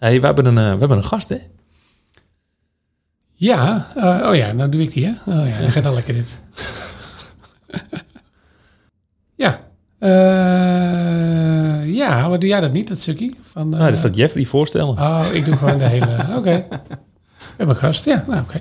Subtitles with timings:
[0.00, 1.38] hey, we, hebben een, eh, we hebben een gast, hè?
[3.32, 5.10] Ja, eh, oh ja, nou doe ik die, hè?
[5.32, 6.42] Oh ja, dan gaat al lekker dit.
[9.34, 9.60] ja.
[9.98, 13.34] Eh, ja, maar doe jij dat niet, dat stukje?
[13.42, 14.98] Van, Nou, dat is dat Jeffrey voorstellen.
[14.98, 16.26] Oh, ik doe gewoon de hele...
[16.38, 16.66] Oké.
[16.70, 18.24] We hebben een gast, ja.
[18.26, 18.60] Nou, oké.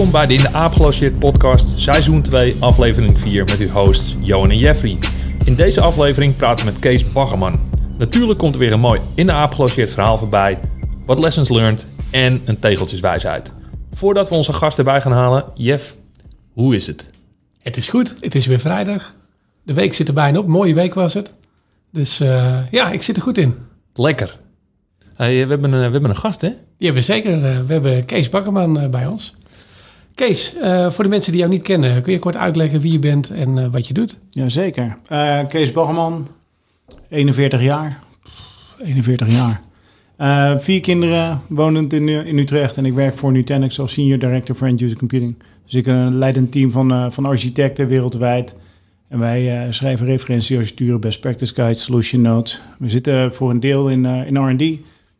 [0.00, 4.16] Welkom bij de In de Aap Gelogeerd podcast, seizoen 2, aflevering 4 met uw hosts
[4.20, 4.98] Johan en Jeffrey.
[5.44, 7.58] In deze aflevering praten we met Kees Baggerman.
[7.98, 10.58] Natuurlijk komt er weer een mooi In de Aap Gelogeerd verhaal voorbij,
[11.04, 13.52] wat lessons learned en een tegeltjeswijsheid.
[13.92, 15.94] Voordat we onze gast erbij gaan halen, Jeff,
[16.52, 17.10] hoe is het?
[17.58, 18.14] Het is goed.
[18.20, 19.14] Het is weer vrijdag.
[19.62, 20.46] De week zit er bijna op.
[20.46, 21.32] Mooie week was het.
[21.92, 23.54] Dus eh, ja, ik zit er goed in.
[23.94, 24.36] Lekker.
[25.14, 26.48] Hey, we, hebben een, we hebben een gast, hè?
[26.48, 27.44] Hebben we zeker.
[27.44, 29.34] eh, we hebben Kees Bakkerman eh, bij ons.
[30.20, 32.98] Kees, eh, voor de mensen die jou niet kennen, kun je kort uitleggen wie je
[32.98, 34.18] bent en eh, wat je doet?
[34.30, 34.96] Jazeker.
[35.06, 36.28] Eh Kees Baggerman,
[37.08, 37.98] 41 jaar.
[38.84, 39.60] 41 jaar.
[40.60, 42.76] Vier kinderen, wonend in, in Utrecht.
[42.76, 45.34] En ik werk voor Nutanix als Senior Director voor End User Computing.
[45.64, 48.54] Dus ik leid een team van, van architecten wereldwijd.
[49.08, 52.62] En wij schrijven referentiearchitecturen, best practice guides, solution notes.
[52.78, 54.58] We zitten voor een deel in, in R&D.
[54.58, 54.78] Dat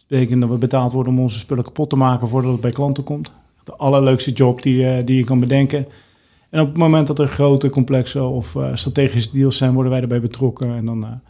[0.08, 3.04] betekent dat we betaald worden om onze spullen kapot te maken voordat het bij klanten
[3.04, 3.32] komt.
[3.64, 5.86] De allerleukste job die, eh, die je kan bedenken.
[6.50, 10.00] En op het moment dat er grote, complexe of eh, strategische deals zijn, worden wij
[10.00, 10.77] erbij betrokken.
[10.77, 11.20] En dan eh, kunnen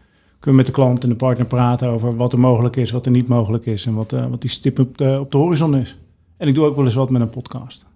[0.40, 3.12] we met de klant en de partner praten over wat er mogelijk is, wat er
[3.12, 5.98] niet mogelijk is en wat, eh, wat die stip op de, op de horizon is.
[6.36, 7.86] En ik doe ook wel eens wat met een podcast.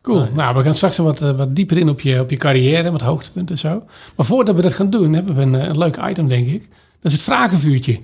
[0.00, 0.20] Cool.
[0.20, 0.34] Ah, ja.
[0.34, 3.54] Nou, we gaan straks wat, wat dieper in op je, op je carrière, wat hoogtepunten
[3.54, 3.82] en zo.
[4.16, 6.68] Maar voordat we dat gaan doen, hebben we een, een leuk item, denk ik.
[7.00, 7.98] Dat is het vragenvuurtje.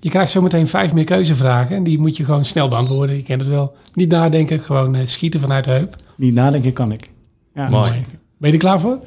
[0.00, 3.16] Je krijgt zo meteen vijf meer keuzevragen en die moet je gewoon snel beantwoorden.
[3.16, 3.76] Je kent het wel.
[3.94, 5.96] Niet nadenken, gewoon eh, schieten vanuit de heup.
[6.16, 7.10] Niet nadenken kan ik.
[7.54, 7.90] Ja, Mooi.
[8.36, 8.98] Ben je er klaar voor?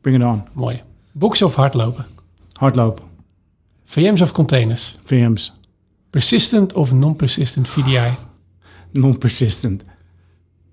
[0.00, 0.42] Bring it on.
[0.52, 0.78] Mooi.
[1.12, 2.04] Boksen of hardlopen?
[2.52, 3.04] Hardlopen.
[3.84, 4.96] VM's of containers?
[5.04, 5.52] VM's.
[6.10, 8.10] Persistent of non-persistent VDI?
[8.92, 9.82] Non-persistent.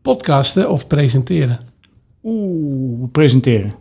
[0.01, 1.59] Podcasten of presenteren?
[2.23, 3.71] Oeh, presenteren.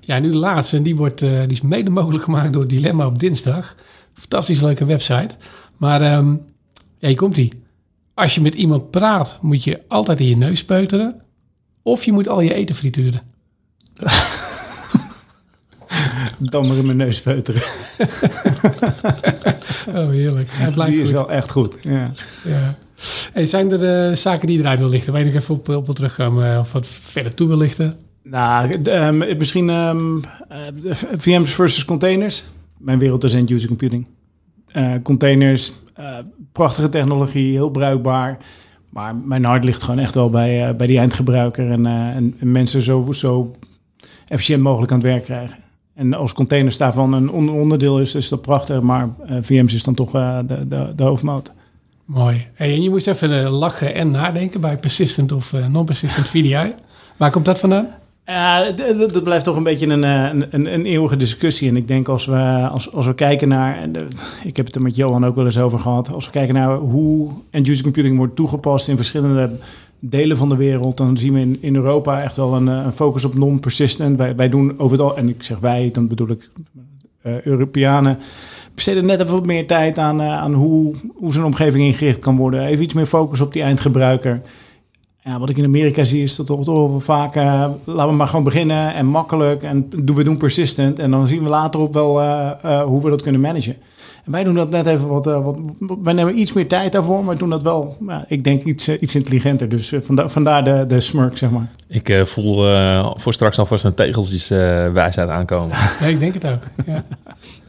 [0.00, 0.76] Ja, nu de laatste.
[0.76, 3.76] En die, wordt, eh, die is mede mogelijk gemaakt door Dilemma op dinsdag.
[4.22, 5.34] Fantastisch leuke website.
[5.76, 6.30] Maar ehm
[6.98, 7.52] ja, hier komt die.
[8.14, 11.20] Als je met iemand praat, moet je altijd in je neus peuteren.
[11.82, 13.20] Of je moet al je eten frituren.
[16.38, 17.62] Dan maar in mijn neus peuteren.
[19.88, 20.48] Oh, heerlijk.
[20.52, 21.16] Hij blijft Die is goed.
[21.16, 21.76] wel echt goed.
[21.80, 22.12] Ja.
[22.44, 22.76] Ja.
[23.32, 25.12] Hey, zijn er eh, zaken die je eruit wil lichten?
[25.12, 27.96] Waar je nog even op, op wil terugkomen eh, of wat verder toe wil lichten?
[28.22, 30.16] Nou, ehm, misschien ehm,
[30.48, 30.58] eh,
[31.16, 32.44] VM's versus containers.
[32.82, 34.06] Mijn wereld is end-user computing.
[34.66, 36.16] Eh, containers, eh,
[36.52, 38.38] prachtige technologie, heel bruikbaar.
[38.88, 42.52] Maar mijn hart ligt gewoon echt wel bij, eh, bij die eindgebruiker en, en, en
[42.52, 43.54] mensen zo, zo
[44.28, 45.58] efficiënt mogelijk aan het werk krijgen.
[45.94, 48.80] En als containers daarvan een on- onderdeel is, is dat prachtig.
[48.80, 49.08] Maar
[49.40, 51.52] VM's is dan toch de, de, de hoofdmoot.
[52.04, 52.46] Mooi.
[52.54, 56.74] En je moest even lachen en nadenken bij persistent of non-persistent VDI.
[57.16, 57.88] Waar komt dat vandaan?
[58.26, 61.68] Ja, d- dat blijft toch een beetje een, eh, een, een, een eeuwige discussie.
[61.68, 63.88] En ik denk als we, als, als we kijken naar,
[64.44, 66.76] ik heb het er met Johan ook wel eens over gehad, als we kijken naar
[66.76, 69.50] hoe end-user computing wordt toegepast in verschillende
[69.98, 72.92] delen van de wereld, dan zien we in, in Europa echt wel een, eh, een
[72.92, 74.16] focus op non-persistent.
[74.16, 76.50] Wij, wij doen over het al, en ik zeg wij, dan bedoel ik
[77.22, 78.18] eh, Europeanen,
[78.74, 82.36] besteden net even wat meer tijd aan, eh, aan hoe, hoe zo'n omgeving ingericht kan
[82.36, 82.64] worden.
[82.64, 84.40] Even iets meer focus op die eindgebruiker.
[85.24, 88.26] Ja, wat ik in Amerika zie is dat toch, wel vaak, eh, laten we maar
[88.26, 91.92] gewoon beginnen en makkelijk en doen we doen persistent en dan zien we later op
[91.94, 93.76] wel eh, eh, hoe we dat kunnen managen.
[94.24, 95.58] En wij doen dat net even wat, wat,
[96.02, 99.14] wij nemen iets meer tijd daarvoor, maar doen dat wel, ja, ik denk iets, iets
[99.14, 99.68] intelligenter.
[99.68, 101.70] Dus vanda- vandaar de, de smirk, zeg maar.
[101.88, 105.76] Ik voel eh, voor straks alvast een tegeltjeswijsheid aankomen.
[106.00, 106.62] Ja, ik denk het ook.
[106.86, 107.04] Ja.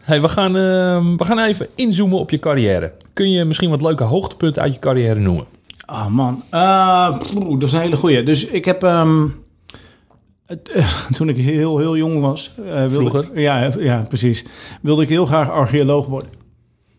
[0.01, 2.91] Hey, we, gaan, eh, we gaan even inzoomen op je carrière.
[3.13, 5.45] Kun je misschien wat leuke hoogtepunten uit je carrière noemen?
[5.85, 7.19] Ah man, Eh,
[7.49, 8.23] dat is een hele goeie.
[8.23, 9.27] Dus ik heb, ehm,
[10.45, 12.55] het, eh, toen ik heel, heel jong was...
[12.57, 13.23] eh, wilde Vroeger?
[13.23, 14.45] Ik, ja, ja, precies.
[14.81, 16.29] Wilde ik heel graag archeoloog worden.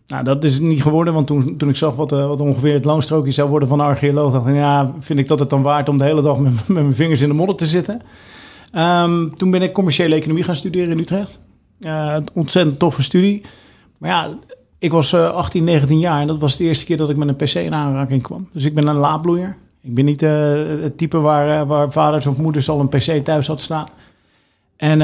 [0.07, 2.85] Nou, dat is het niet geworden, want toen, toen ik zag wat, wat ongeveer het
[2.85, 5.89] loonstrookje zou worden van een archeoloog, dacht ik, ja, vind ik dat het dan waard
[5.89, 8.01] om de hele dag met, met mijn vingers in de modder te zitten?
[8.73, 11.39] Ehm, toen ben ik commerciële economie gaan studeren in Utrecht.
[11.81, 13.43] Uh, ontzettend toffe studie.
[13.99, 14.39] Maar ja,
[14.85, 17.37] ik was 18, 19 jaar en dat was de eerste keer dat ik met een
[17.37, 18.49] PC in aanraking kwam.
[18.53, 19.57] Dus ik ben een laadbloeier.
[19.81, 23.61] Ik ben niet het type waar, waar vaders of moeders al een PC thuis had
[23.61, 23.87] staan.
[24.77, 25.01] En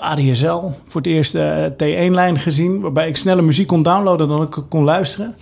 [0.00, 4.56] ADSL, voor het eerst uh, T1-lijn gezien, waarbij ik sneller muziek kon downloaden dan ik
[4.68, 5.34] kon luisteren.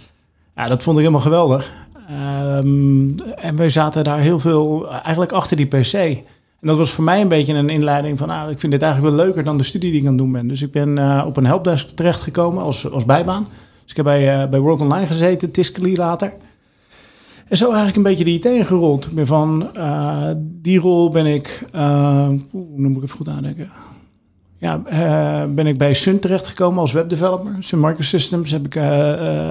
[0.56, 1.70] Ja, dat vond ik helemaal geweldig.
[2.10, 5.92] Um, en wij zaten daar heel veel eigenlijk achter die PC.
[5.94, 9.14] En dat was voor mij een beetje een inleiding van, nou, ik vind dit eigenlijk
[9.14, 10.48] wel leuker dan de studie die ik aan het doen ben.
[10.48, 13.46] Dus ik ben op een helpdesk terechtgekomen als, als bijbaan.
[13.92, 16.32] Ik heb bij, bij World Online gezeten, Tiscali later.
[17.48, 19.06] En zo eigenlijk een beetje die IT ingerold.
[19.06, 23.70] Ik ben van uh, die rol ben ik, uh, nu moet ik even goed aandenken.
[24.58, 27.56] Ja, uh, ben ik bij Sun terechtgekomen als webdeveloper.
[27.60, 28.74] Sun Microsystems heb ik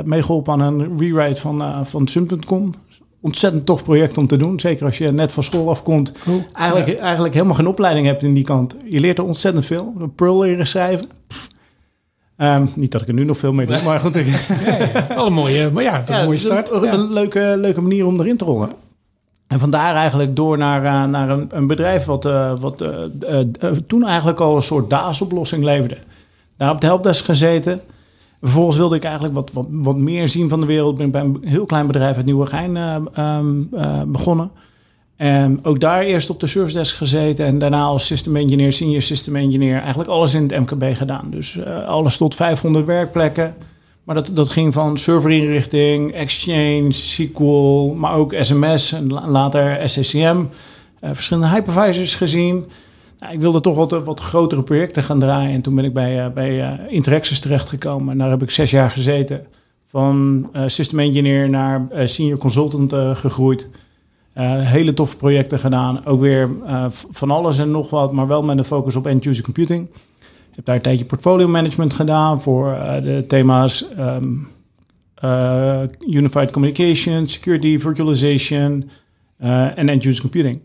[0.06, 2.74] meegeholpen aan een rewrite van, van Sun.com.
[3.20, 4.60] Ontzettend tof project om te doen.
[4.60, 6.12] Zeker als je net van school afkomt.
[6.12, 6.44] Cool.
[6.54, 7.04] Eigenlijk, ja.
[7.04, 8.76] eigenlijk helemaal geen opleiding hebt in die kant.
[8.86, 10.12] Je leert er ontzettend veel.
[10.16, 11.10] Perl leren schrijven.
[11.28, 11.50] Pff.
[12.42, 14.16] Um, niet dat ik er nu nog veel mee doe, maar goed.
[14.16, 14.26] Ik,
[14.66, 15.08] ja, ja.
[15.16, 16.72] Wel een mooie, maar ja, een mooie start.
[16.72, 16.94] Een, ja.
[16.94, 18.70] een leuke, leuke manier om erin te rollen.
[19.48, 24.06] En vandaar eigenlijk door naar, uh, naar een, een, bedrijf wat, uh, wat uh, toen
[24.06, 25.98] eigenlijk al een soort DAS-oplossing leverde.
[26.58, 27.82] Daar op de helpdesk gezeten.
[28.42, 30.98] Vervolgens wilde ik eigenlijk wat, wat, wat meer zien van de wereld.
[30.98, 32.78] Ben ik bij een heel klein bedrijf uit Nieuwegein
[33.20, 33.70] um,
[34.08, 34.52] begonnen.
[35.22, 39.02] En ook daar eerst op de service desk gezeten en daarna als system engineer, senior
[39.02, 41.28] system engineer, eigenlijk alles in het MKB gedaan.
[41.30, 43.56] Dus uh, alles tot 500 werkplekken.
[44.04, 50.44] Maar dat, dat ging van serverinrichting, Exchange, SQL, maar ook SMS en later SCCM.
[51.00, 52.66] Eh, verschillende hypervisors gezien.
[53.20, 55.54] Nou, ik wilde toch wat, wat grotere projecten gaan draaien.
[55.54, 58.12] En toen ben ik bij, uh, bij Interexus terechtgekomen.
[58.12, 59.46] En daar heb ik zes jaar gezeten.
[59.86, 63.68] Van system engineer naar senior consultant gegroeid.
[64.38, 66.06] Uh, hele toffe projecten gedaan.
[66.06, 69.44] Ook weer uh, van alles en nog wat, maar wel met een focus op end-user
[69.44, 69.88] computing.
[70.20, 74.48] Ik heb daar een tijdje portfolio management gedaan voor uh, de thema's um,
[76.08, 78.90] Unified Communication, Security, Virtualization
[79.76, 80.60] en end-user computing.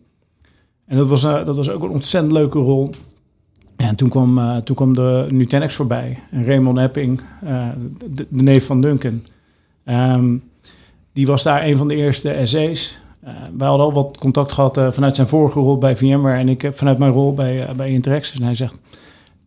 [0.86, 2.90] En dat was, dat was ook een ontzettend leuke rol.
[3.76, 6.18] En toen kwam, toen kwam de Nutanix voorbij.
[6.30, 9.22] Raymond Epping, de, de, neef van Duncan.
[9.84, 10.42] Um,
[11.12, 12.98] die was daar een van de eerste SE's.
[13.26, 16.48] Uh, wij hadden al wat contact gehad uh, vanuit zijn vorige rol bij VMware en
[16.48, 18.38] ik vanuit mijn rol bij, uh, bij Interactions.
[18.40, 18.78] En hij zegt,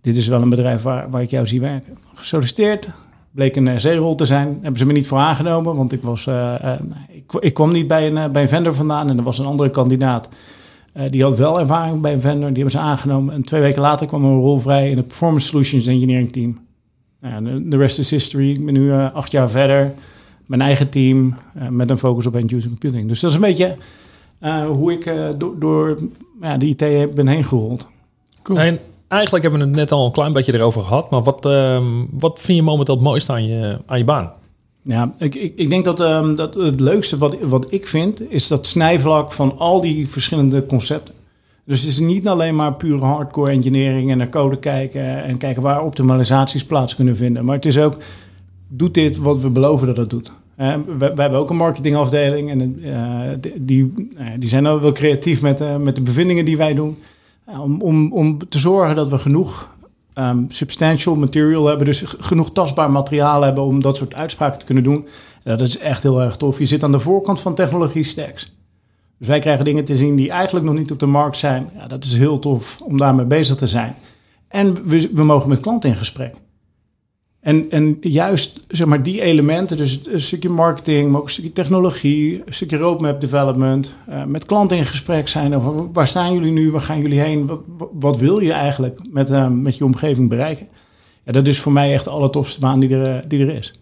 [0.01, 1.97] dit is wel een bedrijf waar, waar ik jou zie werken.
[2.13, 2.89] Gesolliciteerd,
[3.31, 4.59] bleek een C-rol te zijn.
[4.61, 6.27] Hebben ze me niet voor aangenomen, want ik, was,
[7.09, 9.69] ik, ik, kwam niet bij een, bij een vendor vandaan en er was een andere
[9.69, 10.29] kandidaat.
[11.09, 13.33] die had wel ervaring bij een vendor, die hebben ze aangenomen.
[13.33, 16.59] En twee weken later kwam een rol vrij in het Performance Solutions Engineering team.
[17.21, 18.49] Nou, de rest is history.
[18.49, 19.93] Ik ben nu acht jaar verder
[20.49, 23.07] mijn eigen team uh, met een focus op end-user computing.
[23.07, 23.75] Dus dat is een beetje
[24.41, 25.97] uh, hoe ik uh, door, door
[26.41, 27.87] ja, de IT ben heen gerold.
[28.43, 28.59] Cool.
[28.59, 31.81] En eigenlijk hebben we het net al een klein beetje erover gehad, maar wat, uh,
[32.11, 34.31] wat vind je momenteel het mooiste aan je, aan je baan?
[34.81, 38.47] Ja, ik, ik, ik denk dat, um, dat het leukste wat, wat ik vind, is
[38.47, 41.13] dat snijvlak van al die verschillende concepten.
[41.65, 45.61] Dus het is niet alleen maar pure hardcore engineering en naar code kijken en kijken
[45.61, 47.45] waar optimalisaties plaats kunnen vinden.
[47.45, 47.97] Maar het is ook,
[48.69, 50.31] doet dit wat we beloven dat het doet?
[50.57, 55.41] Uh, we, hebben ook een marketingafdeling en uh, die, uh, die zijn ook wel creatief
[55.41, 56.97] met, met de bevindingen die wij doen.
[57.45, 59.69] om, om, om te zorgen dat we genoeg
[60.13, 64.83] um, substantial material hebben, dus genoeg tastbaar materiaal hebben om dat soort uitspraken te kunnen
[64.83, 65.07] doen.
[65.43, 66.59] dat is echt heel erg tof.
[66.59, 68.51] Je zit aan de voorkant van technologie stacks.
[69.17, 71.69] Dus wij krijgen dingen te zien die eigenlijk nog niet op de markt zijn.
[71.77, 73.95] Ja, dat is heel tof om daarmee bezig te zijn.
[74.47, 76.35] En we, we mogen met klanten in gesprek.
[77.39, 81.53] En, en juist zeg maar, die elementen, dus een stukje marketing, maar ook een stukje
[81.53, 86.51] technologie, een stukje roadmap development, uh, met klanten in gesprek zijn over waar staan jullie
[86.51, 87.59] nu, waar gaan jullie heen, wat,
[87.93, 90.67] wat wil je eigenlijk met, uh, met je omgeving bereiken.
[91.25, 93.79] Ja, dat is voor mij echt de allertofste baan die er, die er is.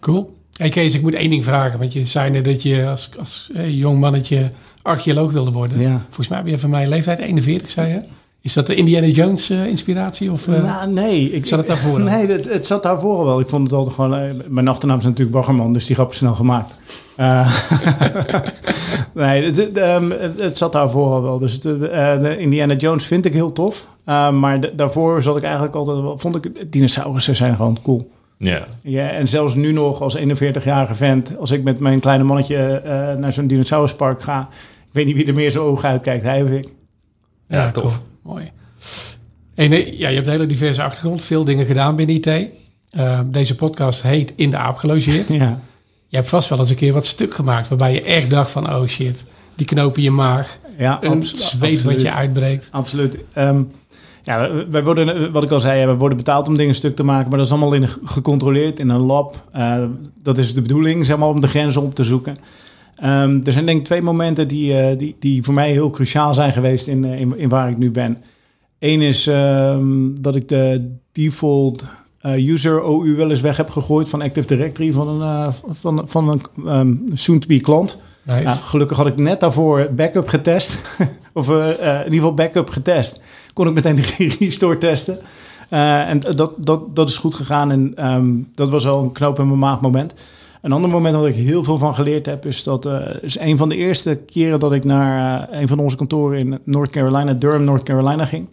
[0.00, 0.34] Cool.
[0.56, 3.50] Hey Kees, ik moet één ding vragen, want je zei net dat je als, als
[3.52, 4.50] hey, jong mannetje
[4.82, 5.80] archeoloog wilde worden.
[5.80, 6.02] Ja.
[6.04, 8.00] Volgens mij ben je van mijn leeftijd 41, zei je?
[8.46, 10.32] Is dat de Indiana Jones uh, inspiratie?
[10.32, 11.32] Of, uh, nou, nee.
[11.32, 12.00] Ik, zat het daarvoor?
[12.10, 13.40] Nee, het, het zat daarvoor wel.
[13.40, 14.22] Ik vond het altijd gewoon...
[14.22, 16.74] Uh, mijn achternaam is natuurlijk Baggerman, dus die grap is snel gemaakt.
[19.14, 21.38] nee, het, het, um, het, het, zat daarvoor al wel.
[21.38, 23.86] Dus de Indiana Jones vind ik heel tof.
[24.04, 26.18] maar daarvoor zat ik eigenlijk altijd wel...
[26.18, 28.10] Vond ik dinosaurussen zijn gewoon cool.
[28.38, 28.66] Ja.
[28.82, 29.08] ja.
[29.08, 31.38] En zelfs nu nog als 41-jarige vent...
[31.38, 32.82] Als ik met mijn kleine mannetje
[33.18, 34.48] naar zo'n dinosauruspark ga...
[34.86, 36.72] Ik weet niet wie er meer zo ogen uitkijkt, hij of ik.
[37.46, 37.82] Ja, ja tof.
[37.82, 38.14] Cool.
[39.56, 42.26] Ja, je hebt een hele diverse achtergrond, veel dingen gedaan binnen IT.
[42.26, 45.28] Uh, deze podcast heet In de Aap gelogeerd.
[45.34, 45.60] Ja.
[46.08, 48.68] Je hebt vast wel eens een keer wat stuk gemaakt waarbij je echt dacht van,
[48.74, 50.58] oh shit, die knoop in je maag.
[50.78, 52.68] Ja, een zweet wat je uitbreekt.
[52.70, 53.18] Absoluut.
[53.32, 53.62] Ehm,
[54.22, 57.28] ja, wij- worden, wat ik al zei, we worden betaald om dingen stuk te maken,
[57.28, 59.44] maar dat is allemaal in gecontroleerd in een lab.
[59.52, 59.82] Eh,
[60.22, 62.36] dat is de bedoeling, zeg maar, om de grenzen op te zoeken.
[62.96, 66.34] Ehm, er zijn denk ik twee momenten die, eh, die, die voor mij heel cruciaal
[66.34, 68.18] zijn geweest in, eh, in, in waar ik nu ben.
[68.78, 71.84] Eén is ehm, dat ik de default
[72.26, 76.02] eh, user OU wel eens weg heb gegooid van Active Directory van een, eh, van,
[76.06, 77.98] van een ehm, soon-to-be klant.
[78.22, 78.42] Nice.
[78.42, 80.78] Ja, gelukkig had ik net daarvoor backup getest.
[81.32, 83.22] of eh, in ieder geval backup getest.
[83.52, 85.18] Kon ik meteen de restore testen.
[85.68, 87.70] En dat, dat, dat is goed gegaan.
[87.70, 90.14] En ehm, dat was wel een knoop in mijn maag moment.
[90.62, 92.46] Een ander moment dat ik heel veel van geleerd heb...
[92.46, 92.88] is dat
[93.20, 96.90] is een van de eerste keren dat ik naar een van onze kantoren in North
[96.90, 97.32] Carolina...
[97.32, 98.48] Durham, North Carolina ging.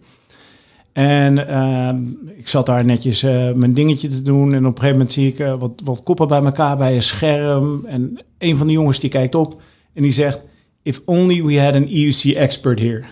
[0.94, 2.02] En ehm,
[2.36, 4.54] ik zat daar netjes eh, mijn dingetje te doen.
[4.54, 7.02] En op een gegeven moment zie ik eh, wat, wat koppen bij elkaar bij een
[7.02, 7.84] scherm.
[7.86, 9.60] En een van de jongens die kijkt op
[9.92, 10.40] en die zegt...
[10.82, 13.02] If only we had an EUC expert here.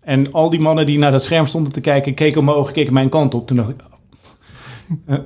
[0.00, 2.14] En al die mannen die naar dat scherm stonden te kijken...
[2.14, 3.46] keken omhoog, keken mijn kant op.
[3.46, 3.80] Toen dacht ik...
[3.80, 3.94] oh,
[5.14, 5.18] eh,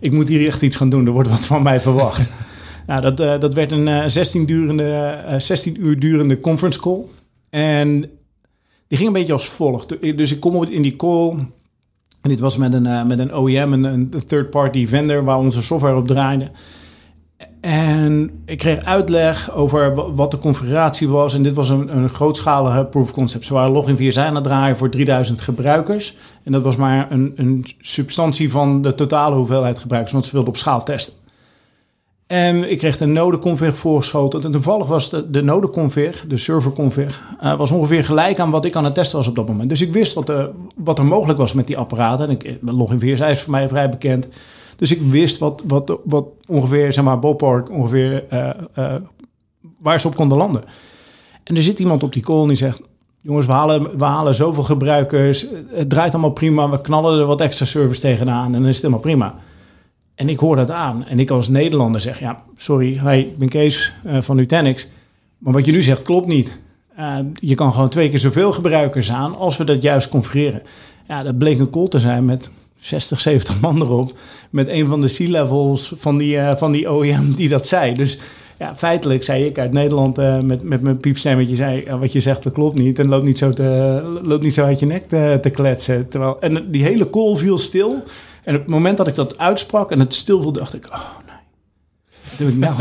[0.00, 1.06] ik moet hier echt iets gaan doen.
[1.06, 2.28] Er wordt wat van mij verwacht.
[2.86, 4.90] nou, dat, dat werd een eh, 16, durende,
[5.26, 7.00] eh, 16 uur durende conference call.
[7.50, 8.10] En
[8.88, 10.16] die ging een beetje als volgt.
[10.16, 11.30] Dus ik kom op in die call.
[12.20, 15.62] En dit was met een, eh, met een OEM, een, een third-party vendor waar onze
[15.62, 16.50] software op draaide.
[17.60, 21.34] En ik kreeg uitleg over wa- wat de configuratie was.
[21.34, 23.44] En dit was een, een grootschalige proof of concept.
[23.46, 26.16] Ze waren login 4 zijn draaien voor 3000 gebruikers.
[26.42, 30.12] En dat was maar een, een substantie van de totale hoeveelheid gebruikers.
[30.12, 31.14] Want ze wilden op schaal testen.
[32.26, 34.42] En ik kreeg de nodeconfig voorgeschoten.
[34.42, 38.76] En toevallig was de, de nodeconfig, de serverconfig, eh was ongeveer gelijk aan wat ik
[38.76, 39.68] aan het testen was op dat moment.
[39.68, 42.28] Dus ik wist wat, er wat er mogelijk was met die apparaten.
[42.28, 44.28] En ik, eh, login 4 is voor mij vrij bekend.
[44.76, 48.94] Dus ik wist wat, wat, wat ongeveer, zeg maar, ballpark, ongeveer eh,
[49.78, 50.64] waar ze op konden landen.
[51.42, 52.80] En er zit iemand op die call en die zegt...
[53.20, 55.46] Jongens, we halen, we halen zoveel gebruikers.
[55.68, 56.70] Het draait allemaal prima.
[56.70, 58.46] We knallen er wat extra service tegenaan.
[58.46, 59.34] En dan is het helemaal prima.
[60.16, 61.06] En ik hoor dat aan.
[61.06, 62.20] En ik als Nederlander zeg...
[62.20, 64.88] Ja, sorry, hi, ik ben Kees eh, van Nutanix.
[65.38, 66.58] Maar wat je nu zegt klopt niet.
[66.96, 69.36] Eh, je kan gewoon twee keer zoveel gebruikers aan...
[69.36, 70.62] als we dat juist configureren.
[71.08, 74.18] Ja, dat bleek een call te zijn met 60, 70 man erop.
[74.50, 77.94] Met een van de C-levels van die, eh, van die OEM die dat zei.
[77.94, 78.20] Dus
[78.58, 81.56] ja, feitelijk zei ik uit Nederland met, met mijn piepstemmetje...
[81.56, 82.98] Zei, wat je zegt, dat klopt niet.
[82.98, 86.08] En loop niet zo, te, niet zo uit je nek te, te kletsen.
[86.08, 88.02] Terwijl, en die hele call viel stil.
[88.46, 90.86] En op het moment dat ik dat uitsprak en het stil viel, dacht ik...
[90.92, 91.36] Oh nee,
[92.28, 92.74] wat doe ik nou?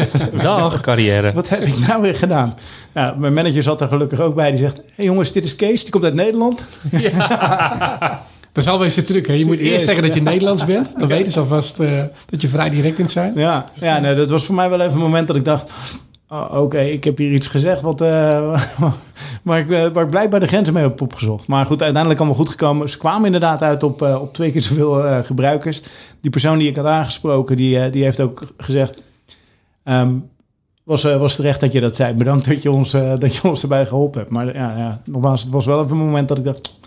[0.42, 1.32] Dag, carrière.
[1.32, 2.54] Wat heb ik nou weer gedaan?
[2.92, 4.50] Nou, mijn manager zat er gelukkig ook bij.
[4.50, 5.82] Die zegt, hey jongens, dit is Kees.
[5.82, 6.62] Die komt uit Nederland.
[8.52, 9.26] Dat is alweer de truc.
[9.26, 9.32] Hè?
[9.32, 10.98] Je moet eerst zeggen dat je Nederlands bent.
[10.98, 13.32] Dan weten ze alvast eh, dat je vrij direct kunt zijn.
[13.34, 15.72] Ja, ja nee, dat was voor mij wel even een moment dat ik dacht...
[16.32, 18.62] oh, Oké, ik heb hier iets gezegd wat, eh,
[19.42, 21.46] waar, ik, eh, waar ik blijkbaar de grenzen mee heb opgezocht.
[21.46, 22.88] Maar goed, uiteindelijk allemaal goed gekomen.
[22.88, 25.82] Ze kwamen inderdaad uit op, eh, op twee keer zoveel gebruikers.
[26.20, 29.02] Die persoon die ik had aangesproken, die, die heeft ook gezegd...
[29.84, 30.12] ehm,
[30.84, 32.14] was, was terecht dat je dat zei.
[32.14, 34.32] Bedankt dat je ons, dat je ons erbij geholpen hebt.
[34.32, 36.80] Maar ja, ja, nogmaals, het was wel even een moment dat ik dacht...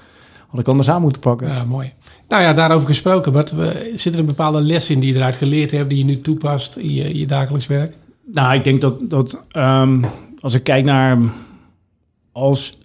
[0.47, 1.47] Had ik anders aan moeten pakken.
[1.47, 1.93] Ja, mooi.
[2.27, 3.31] Nou ja, daarover gesproken.
[3.31, 3.55] Wat,
[3.95, 5.89] zit er een bepaalde les in die je eruit geleerd hebt...
[5.89, 7.93] die je nu toepast in je, je dagelijks werk?
[8.31, 10.03] Nou, ik denk dat, dat ehm,
[10.39, 11.19] als ik kijk naar
[12.31, 12.77] als,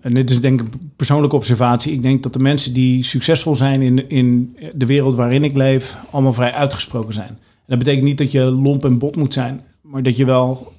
[0.00, 3.54] en dit is denk ik een persoonlijke observatie, ik denk dat de mensen die succesvol
[3.54, 7.28] zijn in, in de wereld waarin ik leef, allemaal vrij uitgesproken zijn.
[7.28, 10.72] En dat betekent niet dat je lomp en bot moet zijn, maar dat je wel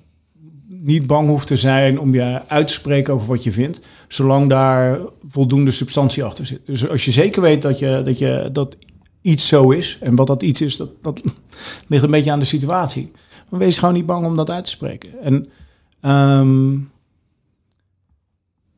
[0.68, 4.50] niet bang hoeft te zijn om je uit te spreken over wat je vindt, zolang
[4.50, 6.62] daar voldoende substantie achter zit.
[6.66, 8.76] Dus als je zeker weet dat, je, dat, je, dat
[9.22, 11.22] iets zo is, en wat dat iets is, dat, dat
[11.88, 13.12] ligt een beetje aan de situatie.
[13.50, 15.22] Maar wees gewoon niet bang om dat uit te spreken.
[15.22, 15.50] En
[16.02, 16.78] ehm,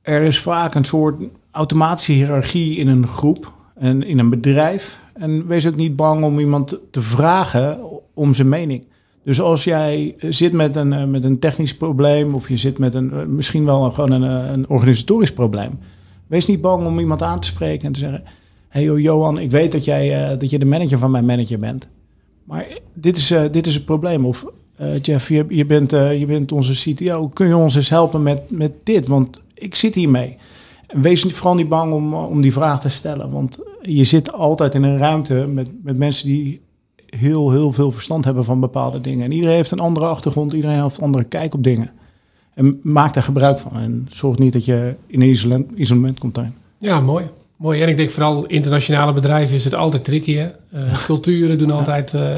[0.01, 5.03] er is vaak een soort automatische hiërarchie in een groep en in een bedrijf.
[5.13, 7.79] En wees ook niet bang om iemand te vragen
[8.13, 8.85] om zijn mening.
[9.23, 12.93] Dus als jij zit met een, eh, met een technisch probleem of je zit met
[12.93, 15.79] een, eh, misschien wel gewoon een, eh, een organisatorisch probleem.
[16.27, 18.23] Wees niet bang om iemand aan te spreken en te zeggen...
[18.67, 21.87] hey joh, Johan, ik weet dat, jij, dat je de manager van mijn manager bent.
[22.43, 24.25] Maar dit is, dit is het probleem.
[24.25, 24.45] Of
[25.01, 27.27] Jeff, je, je, bent, eh, je bent onze CTO.
[27.27, 29.07] Kun je ons eens helpen met, met dit?
[29.07, 30.37] Want ik zit hiermee.
[30.87, 33.29] En Wees vooral niet bang om, eh, om die vraag te stellen.
[33.29, 36.61] Want je zit altijd in een ruimte met, met mensen die
[37.05, 39.25] heel, heel veel verstand hebben van bepaalde dingen.
[39.25, 40.53] En iedereen heeft een andere achtergrond.
[40.53, 41.91] Iedereen heeft een andere kijk op dingen.
[42.53, 43.71] En maak daar gebruik van.
[43.73, 46.53] En zorg niet dat je in een isolement, komt daarin.
[46.77, 47.25] Ja, mooi.
[47.55, 47.81] Mooi.
[47.81, 50.35] En ik denk vooral internationale bedrijven is het altijd tricky.
[50.35, 50.49] Hè?
[50.71, 52.31] Eh, culturen doen altijd, eh,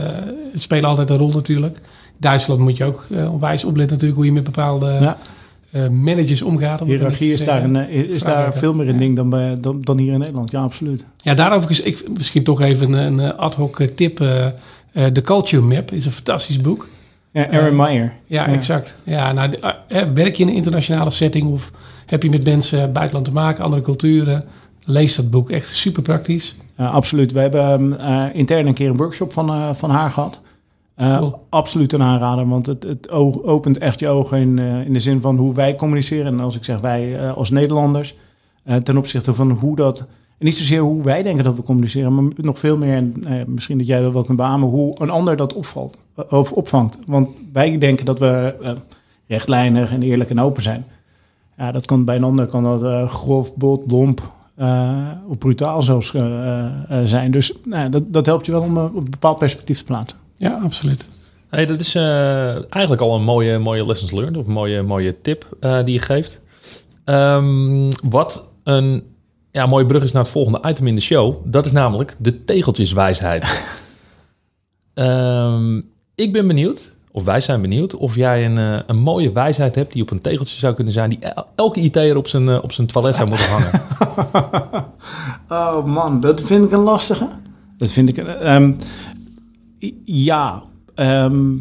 [0.54, 1.82] spelen altijd een rol natuurlijk.
[2.24, 5.18] Duitsland moet je ook eh, onwijs opletten natuurlijk hoe je met bepaalde Ja.
[5.72, 6.82] eh, managers omgaat.
[6.82, 9.82] om netjes is daar, een, eh, is daar veel meer een ding dan, bij, dan,
[9.82, 10.52] dan hier in Nederland.
[10.52, 11.06] Ja, absoluut.
[11.18, 14.20] Ja, daarover is ik, misschien toch even een, een ad hoc tip.
[14.22, 16.88] eh, The Culture Map is een fantastisch boek.
[17.32, 18.14] Ja, Aaron Meyer.
[18.26, 18.54] Ja, Ja.
[18.54, 18.96] exact.
[19.04, 21.72] Ja, nou, de- werk je in een internationale setting of
[22.06, 24.46] heb je met mensen buitenland te maken, andere culturen?
[24.86, 25.50] Lees dat boek.
[25.50, 26.56] Echt super praktisch.
[26.78, 27.32] Absoluut.
[27.32, 30.40] We hebben eh, intern een keer een workshop van, van haar gehad.
[30.96, 31.46] Eh, Cool.
[31.50, 33.12] Absoluut een aanrader, want het, het
[33.44, 36.26] opent echt je ogen in, eh, in de zin van hoe wij communiceren.
[36.26, 38.16] En als ik zeg wij eh, als Nederlanders,
[38.84, 40.00] ten opzichte van hoe dat...
[40.38, 43.14] En niet zozeer hoe wij denken dat we communiceren, maar nog veel meer, en
[43.48, 45.98] misschien dat jij dat wel kunt beamen, hoe een ander dat opvalt,
[46.30, 46.98] of opvangt.
[47.06, 48.56] Want wij denken dat we
[49.28, 50.86] rechtlijnig en eerlijk en open zijn.
[51.58, 54.22] Ja, dat kan bij een ander kan dat grof, bot, lomp
[55.28, 56.14] of brutaal zelfs
[57.04, 57.32] zijn.
[57.32, 60.18] Dus nou, dat, dat helpt je wel om een bepaald perspectief te plaatsen.
[60.36, 61.10] Ja, absoluut.
[61.50, 65.22] Hey, dat is eh, eigenlijk al een mooie, mooie lessons learned of een mooie, mooie
[65.22, 66.42] tip eh, die je geeft.
[67.04, 69.04] Ehm, wat een
[69.52, 71.36] ja, mooie brug is naar het volgende item in de show.
[71.44, 73.46] Dat is namelijk de tegeltjeswijsheid.
[74.94, 75.82] Ehm,
[76.16, 79.94] ik ben benieuwd, of wij zijn benieuwd, of jij een, eh, een mooie wijsheid hebt
[79.94, 82.88] die op een tegeltje zou kunnen zijn, die el- elke IT'er op zijn, op zijn
[82.88, 83.72] toilet zou moeten hangen.
[85.50, 87.28] Oh man, dat vind ik een lastige.
[87.78, 88.18] Dat vind ik...
[88.18, 88.76] een- ehm, i-
[90.04, 90.64] ja,
[90.96, 91.58] ehm,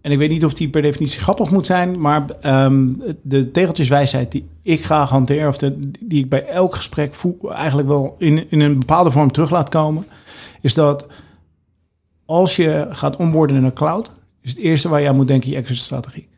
[0.00, 2.92] en ik weet niet of die per definitie grappig moet zijn, maar ehm,
[3.22, 7.88] de tegeltjeswijsheid die ik graag hanteer, of de, die ik bij elk gesprek voel, eigenlijk
[7.88, 10.06] wel in, in een bepaalde vorm terug laat komen,
[10.60, 11.06] is dat
[12.24, 14.10] als je gaat onboarden in een cloud,
[14.42, 16.28] is het eerste waar je aan moet denken je exit-strategie.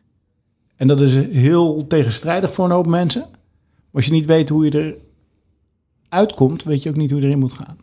[0.75, 3.21] En dat is heel tegenstrijdig voor een hoop mensen.
[3.21, 4.95] Maar als je niet weet hoe je er
[6.09, 7.77] uitkomt, weet je ook niet hoe je erin moet gaan.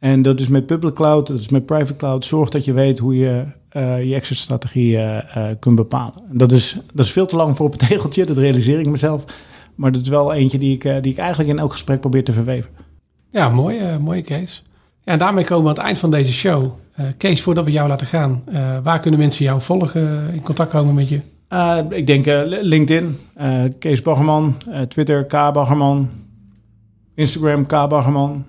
[0.00, 2.24] En dat is met public cloud, dat is met private cloud.
[2.24, 6.14] Zorg dat je weet hoe je eh, je exit-strategie eh, eh, kunt bepalen.
[6.30, 8.86] En dat is, dat is veel te lang voor op het tegeltje, dat realiseer ik
[8.86, 9.24] mezelf.
[9.74, 12.32] Maar dat is wel eentje die ik, die ik eigenlijk in elk gesprek probeer te
[12.32, 12.70] verweven.
[13.30, 14.62] Ja, mooi, mooie Kees.
[15.02, 16.72] Ja, en daarmee komen we aan het eind van deze show.
[17.16, 18.44] Kees, voordat we jou laten gaan,
[18.82, 21.20] waar kunnen mensen jou volgen, in contact komen met je?
[21.88, 23.18] Ik denk LinkedIn,
[23.78, 24.56] Kees Baggerman,
[24.88, 26.10] Twitter K Baggerman,
[27.14, 28.44] Instagram K Baggerman.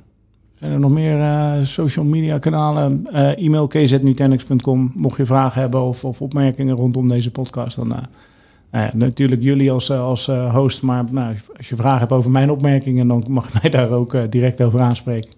[0.62, 3.04] Zijn er nog meer eh, social media kanalen?
[3.12, 4.92] Eh, e-mail kz.nutanix.com.
[4.96, 8.00] Mocht je vragen hebben of, of opmerkingen rondom deze podcast, dan eh,
[8.70, 10.82] nou natuurlijk jullie als, als host.
[10.82, 14.32] Maar nou, als je vragen hebt over mijn opmerkingen, dan mag je mij daar ook
[14.32, 15.30] direct over aanspreken.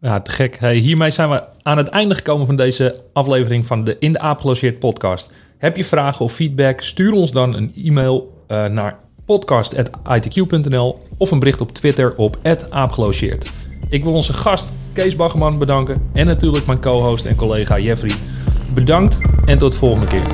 [0.00, 0.58] Ja, te gek.
[0.58, 4.18] Hey, hiermee zijn we aan het einde gekomen van deze aflevering van de In de
[4.18, 5.32] Aap podcast.
[5.58, 6.80] Heb je vragen of feedback?
[6.80, 12.38] Stuur ons dan een e-mail naar podcast.itq.nl of een bericht op Twitter op
[12.70, 13.61] aapgelogeerd.
[13.92, 18.14] Ik wil onze gast Kees Baggerman bedanken en natuurlijk mijn co-host en collega Jeffrey.
[18.74, 20.26] Bedankt en tot de volgende keer.